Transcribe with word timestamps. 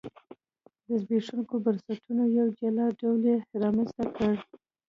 د 0.87 0.89
زبېښونکو 1.01 1.55
بنسټونو 1.65 2.23
یو 2.37 2.47
جلا 2.59 2.85
ډول 2.99 3.21
یې 3.31 3.37
رامنځته 3.61 4.05
کړ. 4.15 4.33